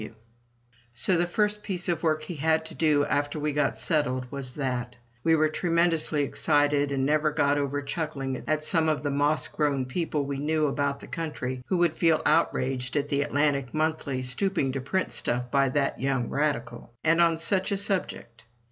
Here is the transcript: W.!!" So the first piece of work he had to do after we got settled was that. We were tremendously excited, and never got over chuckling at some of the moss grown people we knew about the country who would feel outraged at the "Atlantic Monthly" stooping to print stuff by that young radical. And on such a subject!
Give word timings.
W.!!" 0.01 0.15
So 0.95 1.15
the 1.15 1.27
first 1.27 1.61
piece 1.61 1.87
of 1.87 2.01
work 2.01 2.23
he 2.23 2.33
had 2.33 2.65
to 2.65 2.73
do 2.73 3.05
after 3.05 3.39
we 3.39 3.53
got 3.53 3.77
settled 3.77 4.25
was 4.31 4.55
that. 4.55 4.95
We 5.23 5.35
were 5.35 5.47
tremendously 5.47 6.23
excited, 6.23 6.91
and 6.91 7.05
never 7.05 7.29
got 7.29 7.59
over 7.59 7.83
chuckling 7.83 8.43
at 8.47 8.65
some 8.65 8.89
of 8.89 9.03
the 9.03 9.11
moss 9.11 9.47
grown 9.47 9.85
people 9.85 10.25
we 10.25 10.39
knew 10.39 10.65
about 10.65 11.01
the 11.01 11.07
country 11.07 11.61
who 11.67 11.77
would 11.77 11.95
feel 11.95 12.23
outraged 12.25 12.95
at 12.97 13.09
the 13.09 13.21
"Atlantic 13.21 13.75
Monthly" 13.75 14.23
stooping 14.23 14.71
to 14.71 14.81
print 14.81 15.11
stuff 15.13 15.51
by 15.51 15.69
that 15.69 16.01
young 16.01 16.29
radical. 16.29 16.91
And 17.03 17.21
on 17.21 17.37
such 17.37 17.71
a 17.71 17.77
subject! 17.77 18.45